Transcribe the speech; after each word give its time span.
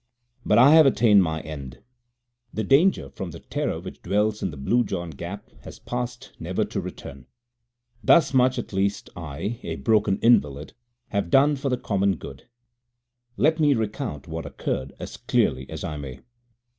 But 0.43 0.57
I 0.57 0.71
have 0.71 0.87
attained 0.87 1.21
my 1.21 1.41
end. 1.41 1.77
The 2.51 2.63
danger 2.63 3.07
from 3.11 3.29
the 3.29 3.39
Terror 3.39 3.79
which 3.79 4.01
dwells 4.01 4.41
in 4.41 4.49
the 4.49 4.57
Blue 4.57 4.83
John 4.83 5.11
Gap 5.11 5.51
has 5.61 5.77
passed 5.77 6.31
never 6.39 6.65
to 6.65 6.81
return. 6.81 7.27
Thus 8.03 8.33
much 8.33 8.57
at 8.57 8.73
least 8.73 9.11
I, 9.15 9.59
a 9.61 9.75
broken 9.75 10.17
invalid, 10.23 10.73
have 11.09 11.29
done 11.29 11.55
for 11.55 11.69
the 11.69 11.77
common 11.77 12.15
good. 12.15 12.47
Let 13.37 13.59
me 13.59 13.75
now 13.75 13.79
recount 13.81 14.27
what 14.27 14.47
occurred 14.47 14.91
as 14.97 15.17
clearly 15.17 15.69
as 15.69 15.83
I 15.83 15.97
may. 15.97 16.21